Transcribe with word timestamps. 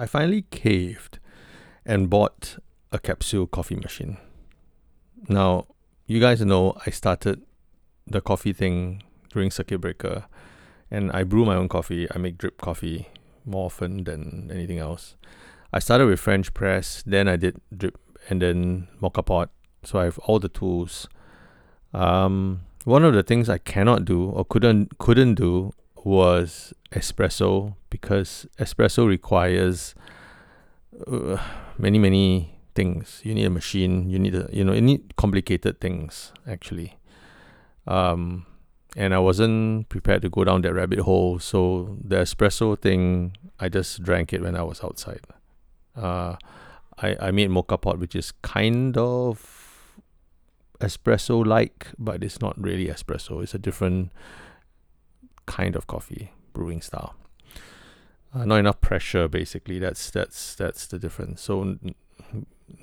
I 0.00 0.06
finally 0.06 0.42
caved 0.52 1.18
and 1.84 2.08
bought 2.08 2.58
a 2.92 3.00
capsule 3.00 3.48
coffee 3.48 3.74
machine. 3.74 4.16
Now, 5.28 5.66
you 6.06 6.20
guys 6.20 6.40
know 6.40 6.78
I 6.86 6.90
started 6.90 7.42
the 8.06 8.20
coffee 8.20 8.52
thing 8.52 9.02
during 9.30 9.50
circuit 9.50 9.80
breaker 9.80 10.26
and 10.88 11.10
I 11.10 11.24
brew 11.24 11.44
my 11.44 11.56
own 11.56 11.68
coffee. 11.68 12.06
I 12.14 12.18
make 12.18 12.38
drip 12.38 12.60
coffee 12.60 13.08
more 13.44 13.66
often 13.66 14.04
than 14.04 14.52
anything 14.54 14.78
else. 14.78 15.16
I 15.72 15.80
started 15.80 16.06
with 16.06 16.20
French 16.20 16.54
press, 16.54 17.02
then 17.04 17.26
I 17.26 17.34
did 17.34 17.60
drip 17.76 17.98
and 18.30 18.40
then 18.40 18.86
moka 19.02 19.26
pot. 19.26 19.50
So 19.82 19.98
I 19.98 20.04
have 20.04 20.18
all 20.20 20.38
the 20.38 20.48
tools. 20.48 21.08
Um, 21.92 22.60
one 22.84 23.04
of 23.04 23.14
the 23.14 23.24
things 23.24 23.48
I 23.48 23.58
cannot 23.58 24.04
do 24.04 24.30
or 24.30 24.44
couldn't 24.44 24.98
couldn't 24.98 25.34
do 25.34 25.72
was 26.04 26.72
espresso 26.92 27.74
because 27.90 28.46
espresso 28.58 29.06
requires 29.06 29.94
uh, 31.06 31.36
many 31.78 31.98
many 31.98 32.58
things. 32.74 33.20
You 33.24 33.34
need 33.34 33.44
a 33.44 33.50
machine. 33.50 34.08
You 34.08 34.18
need 34.18 34.34
a 34.34 34.48
you 34.52 34.64
know 34.64 34.72
you 34.72 34.80
need 34.80 35.16
complicated 35.16 35.80
things 35.80 36.32
actually. 36.46 36.98
Um, 37.86 38.46
and 38.96 39.14
I 39.14 39.18
wasn't 39.18 39.88
prepared 39.88 40.22
to 40.22 40.30
go 40.30 40.44
down 40.44 40.62
that 40.62 40.74
rabbit 40.74 41.00
hole. 41.00 41.38
So 41.38 41.96
the 42.02 42.16
espresso 42.16 42.78
thing, 42.78 43.36
I 43.60 43.68
just 43.68 44.02
drank 44.02 44.32
it 44.32 44.42
when 44.42 44.56
I 44.56 44.62
was 44.62 44.82
outside. 44.82 45.20
Uh, 45.96 46.36
I 46.98 47.16
I 47.20 47.30
made 47.30 47.50
moka 47.50 47.80
pot, 47.80 47.98
which 47.98 48.14
is 48.14 48.32
kind 48.42 48.96
of 48.96 49.58
espresso 50.80 51.44
like, 51.44 51.88
but 51.98 52.22
it's 52.22 52.40
not 52.40 52.60
really 52.60 52.86
espresso. 52.86 53.42
It's 53.42 53.54
a 53.54 53.58
different 53.58 54.10
kind 55.48 55.74
of 55.74 55.86
coffee 55.86 56.30
brewing 56.52 56.82
style. 56.82 57.14
Uh, 58.34 58.44
not 58.44 58.60
enough 58.60 58.80
pressure, 58.80 59.26
basically. 59.26 59.78
That's 59.78 60.10
that's 60.10 60.54
that's 60.54 60.86
the 60.86 60.98
difference. 60.98 61.40
So 61.40 61.78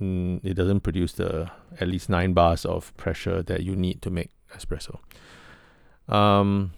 mm, 0.01 0.43
it 0.43 0.55
doesn't 0.55 0.81
produce 0.81 1.13
the 1.13 1.51
at 1.79 1.87
least 1.87 2.09
nine 2.09 2.33
bars 2.33 2.65
of 2.65 2.95
pressure 2.97 3.43
that 3.43 3.63
you 3.63 3.75
need 3.75 4.01
to 4.01 4.09
make 4.09 4.31
espresso. 4.57 4.99
Um, 6.09 6.73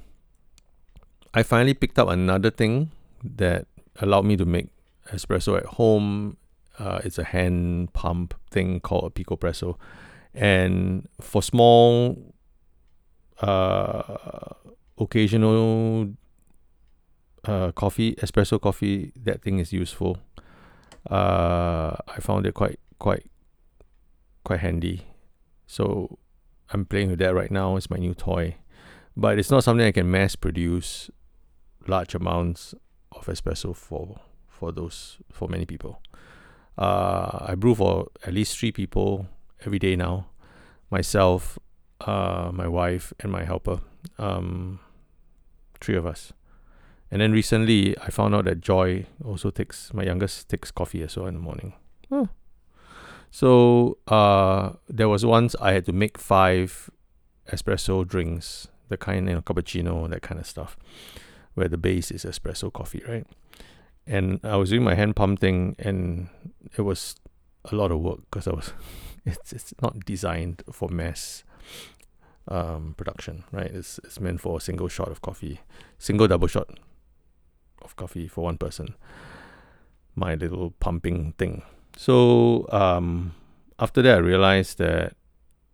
I 1.33 1.43
finally 1.43 1.73
picked 1.73 1.97
up 1.97 2.09
another 2.09 2.51
thing 2.51 2.91
that 3.23 3.67
allowed 4.01 4.25
me 4.25 4.35
to 4.37 4.45
make 4.45 4.67
espresso 5.13 5.57
at 5.57 5.65
home. 5.65 6.37
Uh, 6.77 6.99
it's 7.03 7.17
a 7.17 7.23
hand 7.23 7.93
pump 7.93 8.33
thing 8.51 8.79
called 8.79 9.05
a 9.05 9.09
Picopresso, 9.09 9.77
and 10.33 11.07
for 11.19 11.41
small, 11.41 12.33
uh, 13.41 14.53
occasional 14.99 16.13
uh, 17.45 17.71
coffee, 17.71 18.15
espresso 18.15 18.59
coffee, 18.59 19.11
that 19.23 19.41
thing 19.41 19.59
is 19.59 19.71
useful. 19.71 20.17
Uh, 21.09 21.95
I 22.07 22.19
found 22.19 22.45
it 22.45 22.53
quite 22.53 22.79
quite 22.99 23.29
quite 24.43 24.59
handy. 24.59 25.05
So 25.65 26.17
I'm 26.71 26.85
playing 26.85 27.09
with 27.09 27.19
that 27.19 27.33
right 27.33 27.51
now. 27.51 27.75
It's 27.77 27.89
my 27.89 27.97
new 27.97 28.13
toy, 28.13 28.55
but 29.15 29.39
it's 29.39 29.51
not 29.51 29.63
something 29.63 29.85
I 29.85 29.91
can 29.91 30.09
mass 30.09 30.35
produce 30.35 31.09
large 31.87 32.13
amounts 32.15 32.73
of 33.11 33.25
espresso 33.27 33.75
for 33.75 34.19
for 34.47 34.71
those 34.71 35.17
for 35.31 35.47
many 35.47 35.65
people. 35.65 36.01
Uh, 36.77 37.45
I 37.47 37.55
brew 37.55 37.75
for 37.75 38.07
at 38.25 38.33
least 38.33 38.57
three 38.57 38.71
people 38.71 39.27
every 39.65 39.79
day 39.79 39.95
now. 39.95 40.27
Myself, 40.91 41.57
uh, 42.01 42.51
my 42.53 42.67
wife, 42.67 43.13
and 43.19 43.31
my 43.31 43.43
helper. 43.43 43.81
Um, 44.17 44.79
three 45.79 45.95
of 45.95 46.05
us. 46.05 46.33
And 47.09 47.21
then 47.21 47.31
recently, 47.31 47.97
I 47.99 48.09
found 48.09 48.35
out 48.35 48.45
that 48.45 48.61
Joy 48.61 49.05
also 49.23 49.49
takes 49.49 49.93
my 49.93 50.03
youngest 50.03 50.49
takes 50.49 50.71
coffee 50.71 51.03
as 51.03 51.15
well 51.15 51.27
in 51.27 51.35
the 51.35 51.39
morning. 51.39 51.73
Huh. 52.09 52.25
So 53.31 53.97
uh, 54.07 54.73
there 54.89 55.07
was 55.07 55.25
once 55.25 55.55
I 55.61 55.73
had 55.73 55.85
to 55.85 55.93
make 55.93 56.17
five 56.17 56.89
espresso 57.51 58.05
drinks, 58.05 58.67
the 58.89 58.97
kind 58.97 59.27
you 59.27 59.35
know 59.35 59.41
cappuccino, 59.41 60.09
that 60.09 60.21
kind 60.21 60.39
of 60.39 60.45
stuff, 60.45 60.77
where 61.53 61.69
the 61.69 61.77
base 61.77 62.11
is 62.11 62.25
espresso 62.25 62.71
coffee, 62.71 63.03
right? 63.07 63.25
And 64.05 64.39
I 64.43 64.55
was 64.57 64.69
doing 64.69 64.83
my 64.83 64.95
hand 64.95 65.15
pump 65.15 65.39
thing, 65.39 65.75
and 65.79 66.29
it 66.77 66.81
was 66.81 67.15
a 67.65 67.75
lot 67.75 67.91
of 67.91 67.99
work 67.99 68.19
because 68.29 68.47
I 68.47 68.53
was 68.53 68.73
it's 69.25 69.53
it's 69.53 69.73
not 69.81 70.05
designed 70.05 70.63
for 70.71 70.89
mass 70.89 71.43
um, 72.47 72.95
production, 72.97 73.43
right? 73.51 73.67
It's 73.67 73.99
it's 74.03 74.19
meant 74.19 74.41
for 74.41 74.57
a 74.57 74.61
single 74.61 74.87
shot 74.87 75.09
of 75.09 75.21
coffee, 75.21 75.59
single 75.97 76.27
double 76.27 76.47
shot 76.47 76.69
of 77.81 77.95
coffee 77.95 78.27
for 78.27 78.43
one 78.43 78.57
person. 78.57 78.95
My 80.15 80.35
little 80.35 80.71
pumping 80.79 81.33
thing. 81.37 81.63
So 81.95 82.67
um, 82.71 83.35
after 83.79 84.01
that, 84.01 84.15
I 84.15 84.19
realized 84.19 84.77
that 84.79 85.15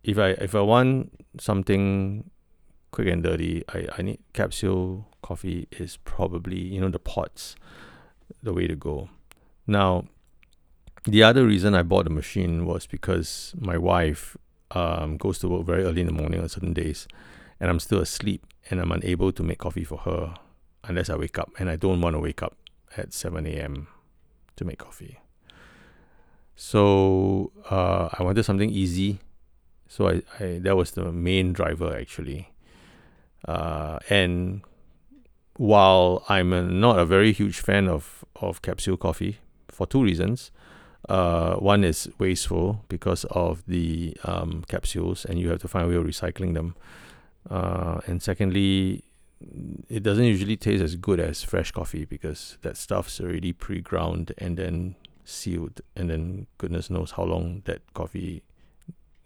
if 0.02 0.18
I 0.18 0.30
if 0.30 0.54
I 0.54 0.60
want 0.60 1.12
something 1.38 2.30
quick 2.90 3.08
and 3.08 3.22
dirty, 3.22 3.64
I, 3.68 3.86
I 3.98 4.02
need 4.02 4.20
capsule 4.32 5.06
coffee 5.22 5.66
is 5.72 5.96
probably 6.04 6.60
you 6.60 6.80
know 6.80 6.90
the 6.90 6.98
pots, 6.98 7.56
the 8.42 8.52
way 8.52 8.66
to 8.66 8.76
go. 8.76 9.08
Now, 9.66 10.04
the 11.04 11.22
other 11.22 11.46
reason 11.46 11.74
I 11.74 11.82
bought 11.82 12.04
the 12.04 12.10
machine 12.10 12.66
was 12.66 12.86
because 12.86 13.54
my 13.58 13.78
wife 13.78 14.36
um, 14.74 15.16
goes 15.16 15.38
to 15.40 15.48
work 15.48 15.66
very 15.66 15.84
early 15.84 16.00
in 16.00 16.06
the 16.06 16.12
morning 16.12 16.40
on 16.40 16.48
certain 16.48 16.72
days, 16.72 17.06
and 17.60 17.70
I'm 17.70 17.80
still 17.80 18.00
asleep 18.00 18.46
and 18.70 18.80
I'm 18.80 18.92
unable 18.92 19.32
to 19.32 19.42
make 19.42 19.58
coffee 19.58 19.84
for 19.84 19.98
her 19.98 20.34
unless 20.84 21.08
I 21.08 21.16
wake 21.16 21.38
up, 21.38 21.50
and 21.58 21.70
I 21.70 21.76
don't 21.76 22.00
want 22.00 22.14
to 22.14 22.20
wake 22.20 22.42
up 22.42 22.56
at 22.96 23.12
7 23.12 23.46
a.m. 23.46 23.88
to 24.56 24.64
make 24.64 24.78
coffee. 24.78 25.18
So 26.56 27.52
uh, 27.70 28.08
I 28.12 28.22
wanted 28.22 28.44
something 28.44 28.70
easy. 28.70 29.18
So 29.88 30.08
I, 30.08 30.22
I 30.40 30.58
that 30.62 30.76
was 30.76 30.92
the 30.92 31.12
main 31.12 31.52
driver 31.52 31.96
actually. 31.96 32.50
Uh, 33.46 33.98
and 34.08 34.62
while 35.56 36.24
I'm 36.28 36.52
a, 36.52 36.62
not 36.62 36.98
a 36.98 37.04
very 37.04 37.32
huge 37.32 37.60
fan 37.60 37.88
of, 37.88 38.24
of 38.36 38.62
capsule 38.62 38.96
coffee 38.96 39.38
for 39.68 39.86
two 39.86 40.02
reasons. 40.02 40.50
Uh, 41.08 41.56
one 41.56 41.84
is 41.84 42.08
wasteful 42.18 42.82
because 42.88 43.24
of 43.26 43.62
the 43.66 44.16
um, 44.24 44.64
capsules, 44.68 45.24
and 45.24 45.38
you 45.38 45.50
have 45.50 45.60
to 45.60 45.68
find 45.68 45.84
a 45.84 45.88
way 45.88 45.96
of 45.96 46.04
recycling 46.04 46.54
them. 46.54 46.74
Uh, 47.50 48.00
and 48.06 48.22
secondly, 48.22 49.04
it 49.88 50.02
doesn't 50.02 50.24
usually 50.24 50.56
taste 50.56 50.82
as 50.82 50.96
good 50.96 51.20
as 51.20 51.42
fresh 51.42 51.70
coffee 51.70 52.04
because 52.04 52.56
that 52.62 52.76
stuff's 52.76 53.20
already 53.20 53.52
pre-ground 53.52 54.32
and 54.38 54.56
then 54.56 54.96
sealed, 55.24 55.80
and 55.94 56.08
then 56.08 56.46
goodness 56.58 56.88
knows 56.88 57.12
how 57.12 57.24
long 57.24 57.62
that 57.66 57.82
coffee, 57.92 58.42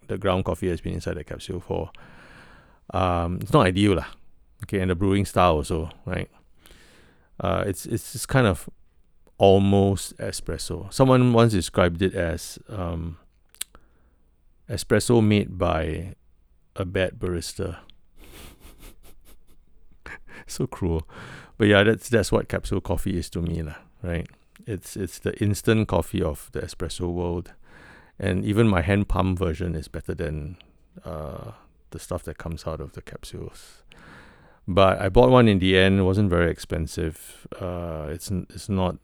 the 0.07 0.17
ground 0.17 0.43
coffee, 0.45 0.69
has 0.69 0.81
been 0.81 0.93
inside 0.93 1.15
the 1.15 1.23
capsule 1.23 1.59
for. 1.59 1.91
Um, 2.93 3.39
it's 3.41 3.53
not 3.53 3.67
ideal, 3.67 3.95
lah. 3.95 4.07
Okay, 4.63 4.79
and 4.79 4.91
the 4.91 4.95
brewing 4.95 5.25
style 5.25 5.55
also, 5.55 5.89
right? 6.05 6.29
Uh, 7.39 7.63
it's 7.65 7.85
it's 7.85 8.11
just 8.11 8.27
kind 8.27 8.45
of 8.45 8.69
almost 9.39 10.15
espresso. 10.17 10.93
Someone 10.93 11.33
once 11.33 11.53
described 11.53 12.03
it 12.03 12.13
as 12.13 12.59
um, 12.69 13.17
espresso 14.69 15.23
made 15.23 15.57
by 15.57 16.13
a 16.75 16.85
bad 16.85 17.17
barista. 17.17 17.77
so 20.47 20.67
cruel, 20.67 21.07
but 21.57 21.67
yeah, 21.67 21.83
that's 21.83 22.09
that's 22.09 22.31
what 22.31 22.47
capsule 22.47 22.81
coffee 22.81 23.17
is 23.17 23.29
to 23.31 23.41
me, 23.41 23.63
lah. 23.63 23.77
Right? 24.03 24.27
It's 24.67 24.95
it's 24.95 25.19
the 25.19 25.33
instant 25.41 25.87
coffee 25.87 26.21
of 26.21 26.49
the 26.51 26.61
espresso 26.61 27.11
world, 27.11 27.53
and 28.19 28.45
even 28.45 28.67
my 28.67 28.81
hand 28.81 29.07
pump 29.07 29.39
version 29.39 29.73
is 29.73 29.87
better 29.87 30.13
than 30.13 30.57
uh, 31.03 31.51
the 31.91 31.99
stuff 31.99 32.23
that 32.23 32.37
comes 32.37 32.67
out 32.67 32.81
of 32.81 32.93
the 32.93 33.01
capsules. 33.01 33.83
But 34.67 35.01
I 35.01 35.09
bought 35.09 35.31
one 35.31 35.47
in 35.47 35.57
the 35.57 35.77
end. 35.77 35.99
It 35.99 36.03
wasn't 36.03 36.29
very 36.29 36.51
expensive. 36.51 37.47
Uh, 37.59 38.07
it's 38.09 38.29
it's 38.29 38.69
not 38.69 38.97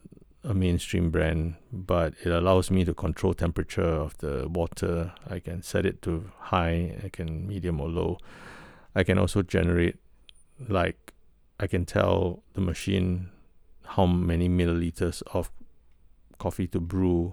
a 0.45 0.53
mainstream 0.53 1.09
brand, 1.09 1.56
but 1.71 2.13
it 2.24 2.31
allows 2.31 2.69
me 2.69 2.86
to 2.86 2.94
control 2.94 3.33
temperature 3.33 3.81
of 3.81 4.18
the 4.19 4.47
water. 4.47 5.13
I 5.27 5.39
can 5.39 5.62
set 5.62 5.86
it 5.86 6.01
to 6.03 6.31
high, 6.38 6.97
I 7.03 7.09
can 7.09 7.47
medium 7.47 7.81
or 7.81 7.89
low. 7.89 8.18
I 8.95 9.03
can 9.03 9.18
also 9.18 9.42
generate 9.42 9.97
like 10.69 11.13
I 11.59 11.68
can 11.68 11.86
tell 11.86 12.44
the 12.53 12.62
machine 12.62 13.30
how 13.83 14.06
many 14.06 14.47
milliliters 14.47 15.24
of 15.33 15.51
coffee 16.38 16.68
to 16.68 16.80
brew. 16.80 17.31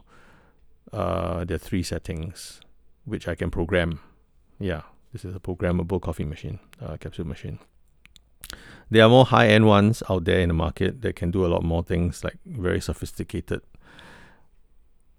Uh, 0.93 1.45
there 1.45 1.57
are 1.57 1.59
three 1.59 1.83
settings 1.83 2.61
which 3.05 3.29
I 3.29 3.35
can 3.35 3.51
program. 3.51 4.01
Yeah, 4.59 4.83
this 5.13 5.25
is 5.25 5.35
a 5.35 5.41
programmable 5.41 6.01
coffee 6.01 6.25
machine, 6.25 6.61
uh, 6.81 6.97
capsule 6.99 7.27
machine. 7.27 7.59
There 8.91 9.03
are 9.03 9.09
more 9.09 9.25
high 9.25 9.49
end 9.49 9.67
ones 9.67 10.03
out 10.11 10.25
there 10.25 10.41
in 10.41 10.49
the 10.49 10.55
market 10.55 11.01
that 11.03 11.17
can 11.17 11.31
do 11.31 11.47
a 11.47 11.49
lot 11.49 11.63
more 11.63 11.83
things 11.83 12.23
like 12.25 12.39
very 12.45 12.81
sophisticated 12.81 13.63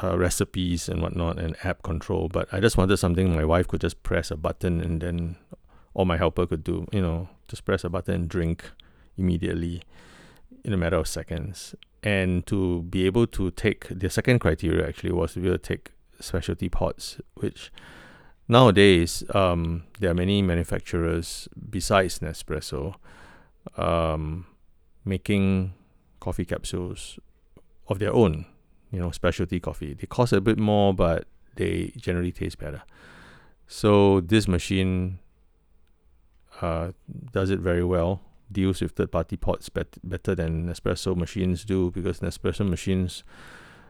uh, 0.03 0.17
recipes 0.17 0.89
and 0.89 1.01
whatnot 1.01 1.39
and 1.39 1.55
app 1.63 1.81
control. 1.83 2.29
But 2.29 2.47
I 2.53 2.59
just 2.59 2.77
wanted 2.77 2.97
something 2.97 3.35
my 3.35 3.45
wife 3.45 3.67
could 3.67 3.81
just 3.81 4.03
press 4.03 4.31
a 4.31 4.37
button 4.37 4.81
and 4.81 5.01
then, 5.01 5.37
or 5.93 6.05
my 6.05 6.17
helper 6.17 6.45
could 6.45 6.63
do, 6.63 6.85
you 6.91 7.01
know, 7.01 7.29
just 7.47 7.65
press 7.65 7.83
a 7.83 7.89
button 7.89 8.13
and 8.15 8.29
drink 8.29 8.63
immediately. 9.17 9.81
in 10.63 10.73
a 10.73 10.77
matter 10.77 10.97
of 10.97 11.07
seconds. 11.07 11.75
And 12.01 12.45
to 12.47 12.83
be 12.83 13.05
able 13.05 13.27
to 13.27 13.51
take 13.51 13.87
the 13.89 14.09
second 14.09 14.39
criteria 14.39 14.87
actually 14.87 15.11
was 15.11 15.33
to 15.33 15.39
be 15.39 15.47
able 15.47 15.57
to 15.57 15.63
take 15.63 15.91
specialty 16.19 16.69
pots, 16.69 17.19
which 17.35 17.71
nowadays 18.47 19.23
um, 19.33 19.83
there 19.99 20.11
are 20.11 20.15
many 20.15 20.41
manufacturers 20.41 21.47
besides 21.69 22.19
Nespresso 22.19 22.95
um, 23.77 24.45
making 25.05 25.73
coffee 26.19 26.45
capsules 26.45 27.19
of 27.87 27.99
their 27.99 28.13
own, 28.13 28.45
you 28.91 28.99
know, 28.99 29.11
specialty 29.11 29.59
coffee. 29.59 29.93
They 29.93 30.07
cost 30.07 30.33
a 30.33 30.41
bit 30.41 30.57
more, 30.57 30.93
but 30.93 31.25
they 31.55 31.91
generally 31.97 32.31
taste 32.31 32.57
better. 32.57 32.83
So 33.67 34.21
this 34.21 34.47
machine 34.47 35.19
uh, 36.61 36.91
does 37.31 37.49
it 37.49 37.59
very 37.59 37.83
well. 37.83 38.21
Deals 38.51 38.81
with 38.81 38.91
third-party 38.91 39.37
pots 39.37 39.69
bet- 39.69 39.97
better 40.03 40.35
than 40.35 40.67
Nespresso 40.67 41.15
machines 41.15 41.65
do 41.65 41.91
because 41.91 42.19
Nespresso 42.19 42.67
machines 42.67 43.23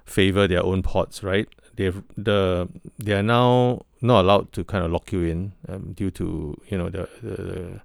favor 0.06 0.48
their 0.48 0.64
own 0.64 0.84
pots, 0.84 1.24
right? 1.24 1.48
They've 1.76 2.02
the 2.16 2.70
they 2.98 3.14
are 3.14 3.24
now 3.24 3.86
not 4.04 4.26
allowed 4.26 4.52
to 4.52 4.64
kind 4.64 4.84
of 4.86 4.92
lock 4.92 5.12
you 5.12 5.24
in 5.24 5.54
um, 5.70 5.94
due 5.94 6.12
to 6.12 6.56
you 6.68 6.78
know 6.78 6.90
the, 6.90 7.10
the, 7.22 7.82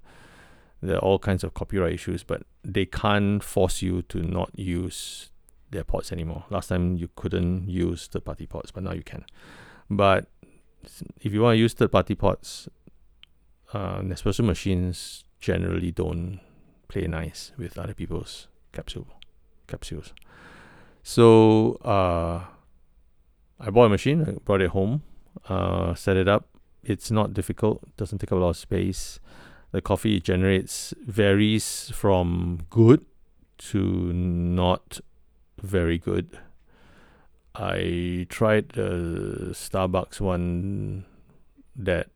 the 0.81 0.99
all 0.99 1.17
kinds 1.17 1.43
of 1.43 1.53
copyright 1.53 1.93
issues, 1.93 2.23
but 2.23 2.43
they 2.63 2.85
can't 2.85 3.43
force 3.43 3.81
you 3.81 4.01
to 4.03 4.21
not 4.21 4.51
use 4.53 5.29
their 5.71 5.83
pots 5.83 6.11
anymore. 6.11 6.43
Last 6.49 6.67
time 6.67 6.97
you 6.97 7.09
couldn't 7.15 7.69
use 7.69 8.07
third 8.07 8.25
party 8.25 8.45
pots, 8.45 8.71
but 8.71 8.83
now 8.83 8.91
you 8.91 9.03
can. 9.03 9.25
But 9.89 10.27
if 11.21 11.33
you 11.33 11.41
want 11.41 11.55
to 11.55 11.59
use 11.59 11.73
third 11.73 11.91
party 11.91 12.15
pots, 12.15 12.67
uh, 13.73 13.99
Nespresso 13.99 14.43
machines 14.43 15.23
generally 15.39 15.91
don't 15.91 16.41
play 16.89 17.07
nice 17.07 17.53
with 17.57 17.77
other 17.77 17.93
people's 17.93 18.47
capsule 18.73 19.07
capsules. 19.67 20.13
So 21.01 21.73
uh, 21.85 22.43
I 23.59 23.69
bought 23.69 23.85
a 23.85 23.89
machine, 23.89 24.25
I 24.27 24.31
brought 24.43 24.61
it 24.61 24.71
home, 24.71 25.03
uh, 25.49 25.93
set 25.95 26.15
it 26.15 26.27
up. 26.27 26.47
It's 26.83 27.11
not 27.11 27.33
difficult, 27.33 27.83
doesn't 27.97 28.19
take 28.19 28.31
up 28.31 28.37
a 28.37 28.41
lot 28.41 28.49
of 28.51 28.57
space. 28.57 29.19
The 29.71 29.81
coffee 29.81 30.17
it 30.17 30.23
generates 30.23 30.93
varies 31.05 31.91
from 31.93 32.61
good 32.69 33.05
to 33.69 34.13
not 34.13 34.99
very 35.61 35.97
good. 35.97 36.39
I 37.53 38.25
tried 38.29 38.69
the 38.69 39.49
Starbucks 39.51 40.21
one 40.21 41.05
that 41.75 42.07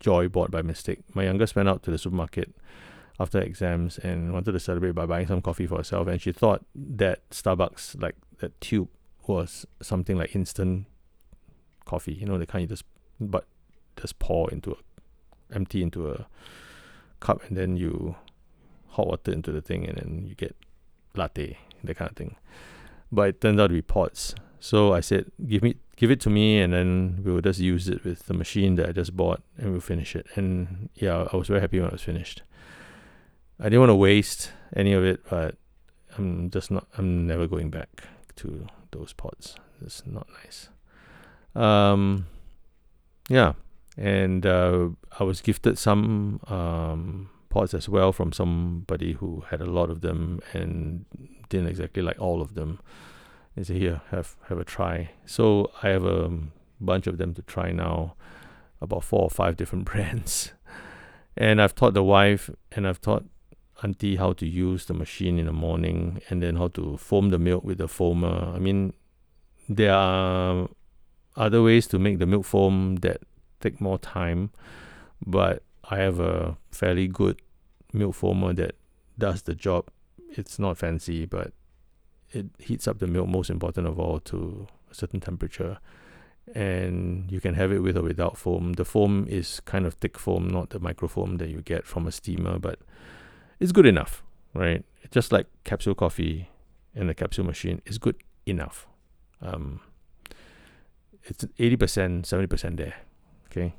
Joy 0.00 0.28
bought 0.28 0.50
by 0.50 0.62
mistake. 0.62 1.00
My 1.14 1.24
youngest 1.24 1.54
went 1.54 1.68
out 1.68 1.82
to 1.84 1.90
the 1.90 1.98
supermarket 1.98 2.54
after 3.20 3.40
exams 3.40 3.98
and 3.98 4.32
wanted 4.32 4.52
to 4.52 4.60
celebrate 4.60 4.92
by 4.92 5.06
buying 5.06 5.26
some 5.26 5.42
coffee 5.42 5.66
for 5.66 5.76
herself, 5.76 6.08
and 6.08 6.20
she 6.20 6.32
thought 6.32 6.64
that 6.74 7.28
Starbucks, 7.30 8.00
like 8.00 8.16
that 8.38 8.58
tube, 8.60 8.88
was 9.26 9.66
something 9.80 10.16
like 10.16 10.34
instant 10.34 10.86
coffee. 11.84 12.14
You 12.14 12.26
know, 12.26 12.38
the 12.38 12.46
kind 12.46 12.62
you 12.62 12.68
just 12.68 12.84
but 13.20 13.46
just 13.96 14.18
pour 14.18 14.50
into 14.50 14.72
a 14.72 14.76
empty 15.54 15.82
into 15.82 16.10
a 16.10 16.26
cup 17.20 17.42
and 17.48 17.56
then 17.56 17.76
you 17.76 18.16
hot 18.88 19.06
water 19.06 19.32
into 19.32 19.52
the 19.52 19.60
thing 19.60 19.86
and 19.86 19.96
then 19.98 20.26
you 20.26 20.34
get 20.34 20.56
latte, 21.14 21.58
that 21.84 21.96
kind 21.96 22.10
of 22.10 22.16
thing. 22.16 22.36
But 23.10 23.28
it 23.28 23.40
turned 23.40 23.60
out 23.60 23.68
to 23.68 23.74
be 23.74 23.82
pots. 23.82 24.34
So 24.60 24.92
I 24.92 25.00
said, 25.00 25.30
give 25.46 25.62
me 25.62 25.76
give 25.96 26.10
it 26.10 26.20
to 26.20 26.30
me 26.30 26.60
and 26.60 26.72
then 26.72 27.20
we'll 27.24 27.40
just 27.40 27.60
use 27.60 27.88
it 27.88 28.04
with 28.04 28.26
the 28.26 28.34
machine 28.34 28.76
that 28.76 28.88
I 28.88 28.92
just 28.92 29.16
bought 29.16 29.42
and 29.58 29.72
we'll 29.72 29.80
finish 29.80 30.16
it. 30.16 30.26
And 30.34 30.88
yeah, 30.94 31.26
I 31.32 31.36
was 31.36 31.48
very 31.48 31.60
happy 31.60 31.78
when 31.78 31.88
it 31.88 31.92
was 31.92 32.02
finished. 32.02 32.42
I 33.60 33.64
didn't 33.64 33.80
want 33.80 33.90
to 33.90 33.96
waste 33.96 34.50
any 34.74 34.92
of 34.92 35.04
it, 35.04 35.20
but 35.28 35.56
I'm 36.16 36.50
just 36.50 36.70
not 36.70 36.86
I'm 36.96 37.26
never 37.26 37.46
going 37.46 37.70
back 37.70 38.04
to 38.36 38.66
those 38.90 39.12
pots. 39.12 39.56
It's 39.84 40.02
not 40.06 40.28
nice. 40.44 40.68
Um 41.54 42.26
yeah. 43.28 43.52
And 43.96 44.46
uh, 44.46 44.88
I 45.18 45.24
was 45.24 45.40
gifted 45.40 45.78
some 45.78 46.40
um, 46.48 47.30
pots 47.50 47.74
as 47.74 47.88
well 47.88 48.12
from 48.12 48.32
somebody 48.32 49.12
who 49.12 49.44
had 49.50 49.60
a 49.60 49.66
lot 49.66 49.90
of 49.90 50.00
them 50.00 50.40
and 50.52 51.04
didn't 51.48 51.68
exactly 51.68 52.02
like 52.02 52.20
all 52.20 52.40
of 52.40 52.54
them. 52.54 52.80
They 53.54 53.64
said, 53.64 53.76
"Here, 53.76 54.00
have 54.10 54.36
have 54.48 54.58
a 54.58 54.64
try." 54.64 55.10
So 55.26 55.70
I 55.82 55.88
have 55.88 56.06
a 56.06 56.30
bunch 56.80 57.06
of 57.06 57.18
them 57.18 57.34
to 57.34 57.42
try 57.42 57.70
now, 57.70 58.14
about 58.80 59.04
four 59.04 59.22
or 59.22 59.30
five 59.30 59.56
different 59.56 59.84
brands, 59.90 60.52
and 61.36 61.60
I've 61.60 61.74
taught 61.74 61.92
the 61.92 62.02
wife 62.02 62.48
and 62.72 62.88
I've 62.88 63.02
taught 63.02 63.24
auntie 63.82 64.16
how 64.16 64.32
to 64.32 64.46
use 64.46 64.86
the 64.86 64.94
machine 64.94 65.38
in 65.38 65.46
the 65.46 65.52
morning 65.52 66.22
and 66.30 66.42
then 66.42 66.56
how 66.56 66.68
to 66.68 66.96
foam 66.96 67.28
the 67.28 67.38
milk 67.38 67.62
with 67.62 67.76
the 67.76 67.88
foamer. 67.88 68.54
I 68.54 68.58
mean, 68.58 68.94
there 69.68 69.92
are 69.92 70.68
other 71.36 71.62
ways 71.62 71.86
to 71.88 71.98
make 71.98 72.18
the 72.18 72.26
milk 72.26 72.44
foam 72.44 72.96
that 72.96 73.22
take 73.60 73.80
more 73.80 73.98
time, 73.98 74.50
but 75.24 75.62
I 75.88 75.98
have 75.98 76.20
a 76.20 76.56
fairly 76.70 77.08
good 77.08 77.40
milk 77.92 78.16
foamer 78.16 78.54
that 78.56 78.76
does 79.18 79.42
the 79.42 79.54
job. 79.54 79.88
It's 80.30 80.58
not 80.58 80.78
fancy, 80.78 81.26
but 81.26 81.52
it 82.30 82.46
heats 82.58 82.88
up 82.88 82.98
the 82.98 83.06
milk, 83.06 83.28
most 83.28 83.50
important 83.50 83.86
of 83.86 83.98
all, 83.98 84.20
to 84.20 84.66
a 84.90 84.94
certain 84.94 85.20
temperature. 85.20 85.78
And 86.54 87.30
you 87.30 87.40
can 87.40 87.54
have 87.54 87.70
it 87.72 87.80
with 87.80 87.96
or 87.96 88.02
without 88.02 88.36
foam. 88.36 88.72
The 88.74 88.84
foam 88.84 89.26
is 89.28 89.60
kind 89.60 89.86
of 89.86 89.94
thick 89.94 90.18
foam, 90.18 90.48
not 90.48 90.70
the 90.70 90.80
micro 90.80 91.08
foam 91.08 91.36
that 91.36 91.48
you 91.50 91.60
get 91.62 91.86
from 91.86 92.06
a 92.06 92.12
steamer, 92.12 92.58
but 92.58 92.80
it's 93.60 93.72
good 93.72 93.86
enough, 93.86 94.22
right? 94.54 94.84
Just 95.10 95.30
like 95.30 95.46
capsule 95.64 95.94
coffee 95.94 96.48
and 96.94 97.08
the 97.08 97.14
capsule 97.14 97.44
machine 97.44 97.80
is 97.86 97.98
good 97.98 98.16
enough. 98.46 98.86
Um, 99.40 99.80
it's 101.24 101.44
80%, 101.44 102.22
70% 102.22 102.76
there. 102.76 102.94
Okay, 103.46 103.74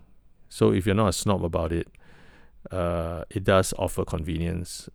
so 0.49 0.71
if 0.71 0.85
you're 0.85 0.95
not 0.95 1.09
a 1.09 1.13
snob 1.13 1.43
about 1.43 1.71
it, 1.71 1.87
uh, 2.71 3.23
it 3.29 3.43
does 3.43 3.73
offer 3.77 4.05
convenience, 4.05 4.89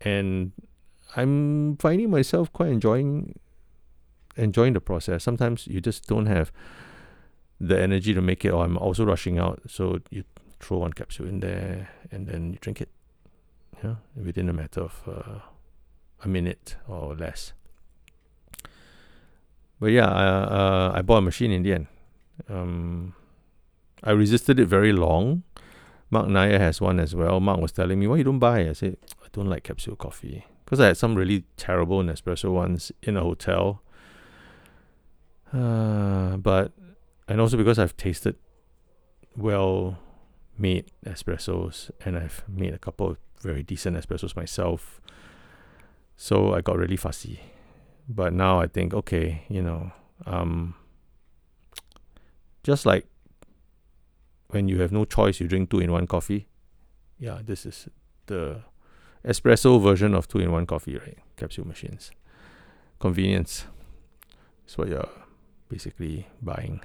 and 0.00 0.52
I'm 1.16 1.76
finding 1.76 2.10
myself 2.10 2.52
quite 2.52 2.70
enjoying 2.70 3.38
enjoying 4.36 4.72
the 4.72 4.80
process. 4.80 5.22
Sometimes 5.22 5.66
you 5.66 5.80
just 5.80 6.06
don't 6.06 6.26
have 6.26 6.50
the 7.60 7.78
energy 7.78 8.14
to 8.14 8.22
make 8.22 8.44
it, 8.44 8.50
or 8.50 8.64
I'm 8.64 8.78
also 8.78 9.04
rushing 9.04 9.38
out, 9.38 9.60
so 9.66 9.98
you 10.10 10.24
throw 10.60 10.78
one 10.78 10.92
capsule 10.92 11.26
in 11.26 11.40
there 11.40 11.90
and 12.10 12.26
then 12.26 12.52
you 12.52 12.58
drink 12.60 12.80
it. 12.80 12.88
Yeah, 13.82 13.96
within 14.14 14.48
a 14.48 14.52
matter 14.52 14.82
of 14.82 15.02
uh, 15.06 15.40
a 16.22 16.28
minute 16.28 16.76
or 16.86 17.14
less. 17.14 17.52
But 19.80 19.92
yeah, 19.92 20.08
I, 20.08 20.24
uh, 20.26 20.92
I 20.96 21.02
bought 21.02 21.18
a 21.18 21.22
machine 21.22 21.50
in 21.50 21.62
the 21.62 21.72
end. 21.72 21.86
Um, 22.48 23.14
I 24.04 24.10
resisted 24.12 24.60
it 24.60 24.66
very 24.66 24.92
long. 24.92 25.42
Mark 26.10 26.28
Naya 26.28 26.58
has 26.58 26.80
one 26.80 27.00
as 27.00 27.14
well. 27.14 27.40
Mark 27.40 27.60
was 27.60 27.72
telling 27.72 27.98
me, 27.98 28.06
why 28.06 28.16
you 28.16 28.24
don't 28.24 28.38
buy? 28.38 28.68
I 28.68 28.72
said, 28.72 28.96
I 29.22 29.28
don't 29.32 29.48
like 29.48 29.64
capsule 29.64 29.96
coffee. 29.96 30.44
Because 30.64 30.80
I 30.80 30.88
had 30.88 30.96
some 30.96 31.14
really 31.14 31.44
terrible 31.56 32.02
Nespresso 32.02 32.52
ones 32.52 32.92
in 33.02 33.16
a 33.16 33.22
hotel. 33.22 33.82
Uh, 35.52 36.36
but, 36.36 36.72
and 37.26 37.40
also 37.40 37.56
because 37.56 37.78
I've 37.78 37.96
tasted 37.96 38.36
well 39.36 39.98
made 40.58 40.90
espressos 41.06 41.90
and 42.04 42.16
I've 42.16 42.44
made 42.46 42.74
a 42.74 42.78
couple 42.78 43.08
of 43.10 43.18
very 43.40 43.62
decent 43.62 43.96
espressos 43.96 44.36
myself. 44.36 45.00
So 46.16 46.54
I 46.54 46.60
got 46.60 46.76
really 46.76 46.96
fussy. 46.96 47.40
But 48.12 48.32
now 48.32 48.58
I 48.60 48.66
think, 48.66 48.92
okay, 48.92 49.44
you 49.48 49.62
know, 49.62 49.92
um, 50.26 50.74
just 52.64 52.84
like 52.84 53.06
when 54.48 54.66
you 54.66 54.80
have 54.80 54.90
no 54.90 55.04
choice, 55.04 55.38
you 55.38 55.46
drink 55.46 55.70
two 55.70 55.78
in 55.78 55.92
one 55.92 56.08
coffee. 56.08 56.48
Yeah, 57.20 57.38
this 57.44 57.64
is 57.64 57.88
the 58.26 58.62
espresso 59.24 59.80
version 59.80 60.12
of 60.14 60.26
two 60.26 60.40
in 60.40 60.50
one 60.50 60.66
coffee, 60.66 60.96
right? 60.96 61.18
Capsule 61.36 61.68
machines. 61.68 62.10
Convenience 62.98 63.66
is 64.66 64.76
what 64.76 64.88
you're 64.88 65.08
basically 65.68 66.26
buying. 66.42 66.80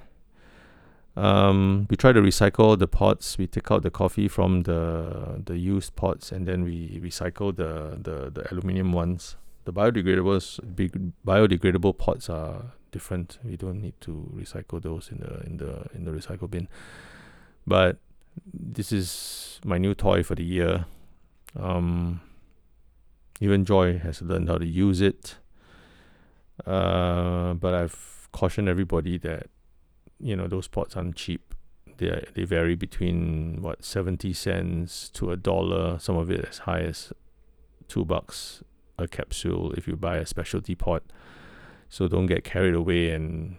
Um, 1.16 1.88
we 1.90 1.96
try 1.96 2.12
to 2.12 2.20
recycle 2.20 2.78
the 2.78 2.86
pots. 2.86 3.36
We 3.36 3.48
take 3.48 3.68
out 3.72 3.82
the 3.82 3.90
coffee 3.90 4.28
from 4.28 4.62
the 4.62 5.42
the 5.44 5.58
used 5.58 5.96
pots, 5.96 6.30
and 6.30 6.46
then 6.46 6.62
we 6.62 7.00
recycle 7.02 7.56
the 7.56 7.98
the, 8.00 8.30
the 8.30 8.46
aluminium 8.52 8.92
ones. 8.92 9.36
The 9.66 9.72
biodegradables, 9.72 10.60
big 10.76 11.12
biodegradable 11.26 11.98
pots 11.98 12.30
are 12.30 12.72
different. 12.92 13.38
We 13.44 13.56
don't 13.56 13.80
need 13.82 14.00
to 14.02 14.30
recycle 14.32 14.80
those 14.80 15.10
in 15.10 15.18
the 15.18 15.40
in 15.44 15.56
the 15.56 15.86
in 15.92 16.04
the 16.04 16.12
recycle 16.12 16.48
bin. 16.48 16.68
But 17.66 17.98
this 18.54 18.92
is 18.92 19.60
my 19.64 19.76
new 19.76 19.92
toy 19.92 20.22
for 20.22 20.36
the 20.36 20.44
year. 20.44 20.86
Um, 21.58 22.20
even 23.40 23.64
Joy 23.64 23.98
has 23.98 24.22
learned 24.22 24.48
how 24.48 24.58
to 24.58 24.66
use 24.66 25.00
it. 25.00 25.34
Uh, 26.64 27.54
but 27.54 27.74
I've 27.74 28.28
cautioned 28.30 28.68
everybody 28.68 29.18
that 29.18 29.48
you 30.20 30.36
know 30.36 30.46
those 30.46 30.68
pots 30.68 30.96
aren't 30.96 31.16
cheap. 31.16 31.54
They 31.96 32.24
they 32.34 32.44
vary 32.44 32.76
between 32.76 33.62
what 33.62 33.84
seventy 33.84 34.32
cents 34.32 35.08
to 35.14 35.32
a 35.32 35.36
dollar. 35.36 35.98
Some 35.98 36.16
of 36.16 36.30
it 36.30 36.44
as 36.48 36.58
high 36.58 36.82
as 36.82 37.12
two 37.88 38.04
bucks 38.04 38.62
a 38.98 39.06
capsule 39.08 39.72
if 39.72 39.86
you 39.86 39.96
buy 39.96 40.16
a 40.16 40.26
specialty 40.26 40.74
pot. 40.74 41.02
So 41.88 42.08
don't 42.08 42.26
get 42.26 42.44
carried 42.44 42.74
away 42.74 43.10
and, 43.10 43.56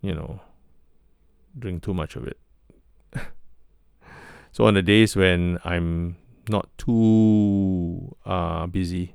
you 0.00 0.14
know, 0.14 0.40
drink 1.58 1.82
too 1.82 1.94
much 1.94 2.16
of 2.16 2.26
it. 2.26 2.38
so 4.52 4.64
on 4.64 4.74
the 4.74 4.82
days 4.82 5.16
when 5.16 5.58
I'm 5.64 6.16
not 6.48 6.68
too 6.78 8.14
uh, 8.24 8.66
busy, 8.66 9.14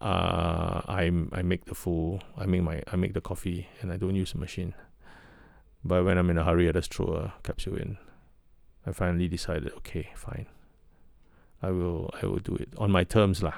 uh, 0.00 0.82
I 0.88 1.10
I 1.32 1.42
make 1.42 1.66
the 1.66 1.74
full 1.74 2.22
I 2.36 2.46
make 2.46 2.62
my 2.62 2.82
I 2.92 2.96
make 2.96 3.14
the 3.14 3.20
coffee 3.20 3.68
and 3.80 3.92
I 3.92 3.96
don't 3.96 4.16
use 4.16 4.34
a 4.34 4.38
machine. 4.38 4.74
But 5.84 6.04
when 6.04 6.18
I'm 6.18 6.30
in 6.30 6.38
a 6.38 6.44
hurry, 6.44 6.68
I 6.68 6.72
just 6.72 6.92
throw 6.94 7.06
a 7.06 7.34
capsule 7.42 7.76
in. 7.76 7.98
I 8.86 8.92
finally 8.92 9.28
decided, 9.28 9.72
okay, 9.78 10.10
fine. 10.14 10.46
I 11.62 11.70
will 11.70 12.10
I 12.20 12.26
will 12.26 12.38
do 12.38 12.56
it 12.56 12.74
on 12.78 12.90
my 12.90 13.04
terms 13.04 13.42
lah. 13.42 13.54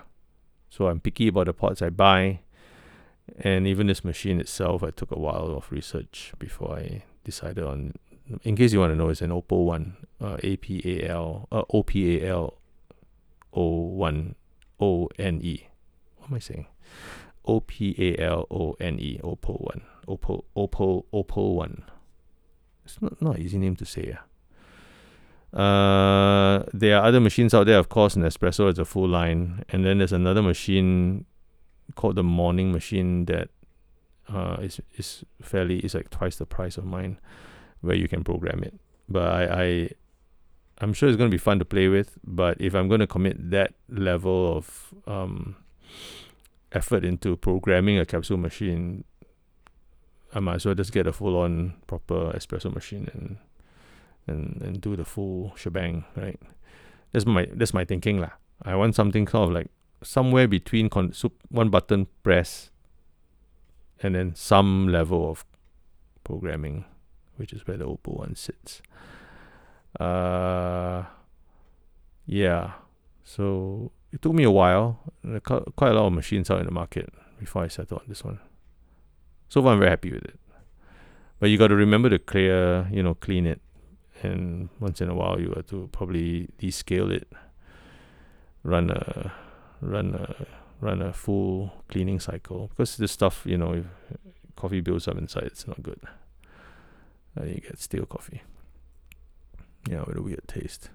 So 0.74 0.88
I'm 0.88 0.98
picky 0.98 1.28
about 1.28 1.46
the 1.46 1.52
pots 1.52 1.82
I 1.82 1.90
buy. 1.90 2.40
And 3.38 3.64
even 3.64 3.86
this 3.86 4.04
machine 4.04 4.40
itself, 4.40 4.82
I 4.82 4.90
took 4.90 5.12
a 5.12 5.18
while 5.18 5.54
of 5.56 5.70
research 5.70 6.32
before 6.36 6.76
I 6.76 7.04
decided 7.22 7.62
on. 7.62 7.94
In 8.42 8.56
case 8.56 8.72
you 8.72 8.80
want 8.80 8.90
to 8.90 8.96
know, 8.96 9.08
it's 9.08 9.22
an 9.22 9.30
Opal 9.30 9.66
one, 9.66 9.96
uh, 10.20 10.36
A 10.42 10.56
P 10.56 10.82
A 10.84 11.08
L, 11.08 11.48
uh, 11.52 11.62
one 13.52 14.34
O 14.80 15.08
N 15.16 15.40
E. 15.42 15.68
What 16.16 16.30
am 16.30 16.34
I 16.34 16.38
saying? 16.40 16.66
O 17.44 17.60
P 17.60 17.94
A 17.96 18.20
L 18.20 18.46
O 18.50 18.74
N 18.80 18.98
E, 18.98 19.20
Opal 19.22 19.54
one, 19.54 19.82
Opal, 20.08 20.44
Opal, 20.56 21.06
Opal 21.12 21.54
one. 21.54 21.84
It's 22.84 23.00
not 23.00 23.22
not 23.22 23.36
an 23.36 23.42
easy 23.42 23.58
name 23.58 23.76
to 23.76 23.84
say. 23.84 24.06
Yeah. 24.08 24.22
Uh, 25.54 26.64
there 26.72 26.98
are 26.98 27.04
other 27.04 27.20
machines 27.20 27.54
out 27.54 27.66
there, 27.66 27.78
of 27.78 27.88
course. 27.88 28.16
Nespresso 28.16 28.70
is 28.72 28.78
a 28.78 28.84
full 28.84 29.08
line, 29.08 29.64
and 29.68 29.84
then 29.84 29.98
there's 29.98 30.12
another 30.12 30.42
machine 30.42 31.26
called 31.94 32.16
the 32.16 32.24
morning 32.24 32.72
machine 32.72 33.26
that 33.26 33.50
uh, 34.28 34.56
is 34.60 34.80
is 34.96 35.24
fairly 35.40 35.78
is 35.80 35.94
like 35.94 36.10
twice 36.10 36.36
the 36.36 36.46
price 36.46 36.76
of 36.76 36.84
mine, 36.84 37.18
where 37.82 37.94
you 37.94 38.08
can 38.08 38.24
program 38.24 38.64
it. 38.64 38.74
But 39.08 39.28
I, 39.28 39.62
I 39.62 39.90
I'm 40.78 40.92
sure 40.92 41.08
it's 41.08 41.16
gonna 41.16 41.30
be 41.30 41.38
fun 41.38 41.60
to 41.60 41.64
play 41.64 41.86
with. 41.86 42.18
But 42.24 42.60
if 42.60 42.74
I'm 42.74 42.88
gonna 42.88 43.06
commit 43.06 43.50
that 43.50 43.74
level 43.88 44.56
of 44.56 44.92
um, 45.06 45.54
effort 46.72 47.04
into 47.04 47.36
programming 47.36 47.98
a 47.98 48.04
capsule 48.04 48.38
machine, 48.38 49.04
I 50.34 50.40
might 50.40 50.56
as 50.56 50.66
well 50.66 50.74
just 50.74 50.92
get 50.92 51.06
a 51.06 51.12
full 51.12 51.36
on 51.38 51.74
proper 51.86 52.32
espresso 52.32 52.74
machine 52.74 53.08
and 53.12 53.36
and 54.26 54.60
and 54.62 54.80
do 54.80 54.96
the 54.96 55.04
full 55.04 55.52
shebang, 55.56 56.04
right? 56.16 56.40
That's 57.12 57.26
my 57.26 57.46
that's 57.52 57.74
my 57.74 57.84
thinking 57.84 58.20
lah. 58.20 58.32
I 58.62 58.74
want 58.76 58.94
something 58.94 59.26
sort 59.26 59.48
of 59.48 59.54
like 59.54 59.70
somewhere 60.02 60.48
between 60.48 60.88
con- 60.88 61.12
one 61.48 61.70
button 61.70 62.06
press 62.22 62.70
and 64.02 64.14
then 64.14 64.34
some 64.34 64.88
level 64.88 65.30
of 65.30 65.44
programming, 66.24 66.84
which 67.36 67.52
is 67.52 67.66
where 67.66 67.76
the 67.76 67.84
Opal 67.84 68.14
one 68.14 68.34
sits. 68.34 68.82
Uh, 69.98 71.04
yeah. 72.26 72.72
So 73.24 73.92
it 74.12 74.22
took 74.22 74.34
me 74.34 74.44
a 74.44 74.50
while. 74.50 75.00
Quite 75.42 75.92
a 75.92 75.94
lot 75.94 76.06
of 76.06 76.12
machines 76.12 76.50
out 76.50 76.60
in 76.60 76.66
the 76.66 76.72
market 76.72 77.12
before 77.38 77.64
I 77.64 77.68
settled 77.68 78.00
on 78.00 78.06
this 78.08 78.24
one. 78.24 78.40
So 79.48 79.62
far, 79.62 79.72
I'm 79.72 79.78
very 79.78 79.90
happy 79.90 80.12
with 80.12 80.24
it. 80.24 80.38
But 81.38 81.50
you 81.50 81.58
got 81.58 81.68
to 81.68 81.76
remember 81.76 82.10
to 82.10 82.18
clear, 82.18 82.88
you 82.90 83.02
know, 83.02 83.14
clean 83.14 83.46
it 83.46 83.60
and 84.24 84.68
once 84.80 85.00
in 85.00 85.08
a 85.08 85.14
while 85.14 85.40
you 85.40 85.52
have 85.54 85.66
to 85.68 85.88
probably 85.92 86.48
descale 86.58 87.10
it, 87.12 87.28
run 88.62 88.90
a 88.90 89.32
run 89.80 90.14
a 90.14 90.46
run 90.80 91.02
a 91.02 91.12
full 91.12 91.72
cleaning 91.88 92.20
cycle 92.20 92.68
because 92.68 92.96
this 92.96 93.12
stuff 93.12 93.42
you 93.44 93.56
know 93.56 93.72
if 93.72 93.84
coffee 94.56 94.80
builds 94.80 95.06
up 95.08 95.18
inside 95.18 95.44
it's 95.44 95.66
not 95.66 95.82
good. 95.82 96.00
And 97.36 97.50
you 97.50 97.60
get 97.60 97.80
stale 97.80 98.06
coffee. 98.06 98.42
Yeah, 99.90 100.04
with 100.06 100.16
a 100.16 100.22
weird 100.22 100.46
taste. 100.46 100.90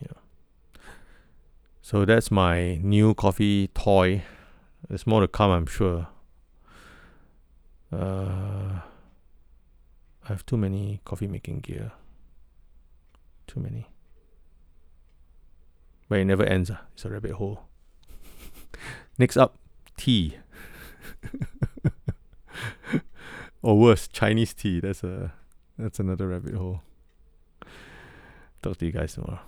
Yeah. 0.00 0.16
So 1.82 2.04
that's 2.04 2.30
my 2.30 2.76
new 2.76 3.14
coffee 3.14 3.68
toy. 3.68 4.22
There's 4.88 5.06
more 5.06 5.20
to 5.20 5.28
come, 5.28 5.50
I'm 5.50 5.66
sure. 5.66 6.06
Uh, 7.92 8.80
I 10.28 10.32
have 10.32 10.44
too 10.44 10.58
many 10.58 11.00
coffee 11.06 11.26
making 11.26 11.60
gear. 11.60 11.92
Too 13.46 13.60
many. 13.60 13.88
But 16.08 16.18
it 16.18 16.26
never 16.26 16.44
ends. 16.44 16.70
Uh. 16.70 16.76
It's 16.92 17.06
a 17.06 17.10
rabbit 17.10 17.32
hole. 17.32 17.62
Next 19.18 19.38
up, 19.38 19.56
tea. 19.96 20.36
or 23.62 23.78
worse, 23.78 24.06
Chinese 24.06 24.52
tea. 24.52 24.80
That's 24.80 25.02
a 25.02 25.32
that's 25.78 25.98
another 25.98 26.28
rabbit 26.28 26.54
hole. 26.54 26.82
Talk 28.62 28.76
to 28.78 28.86
you 28.86 28.92
guys 28.92 29.14
tomorrow. 29.14 29.40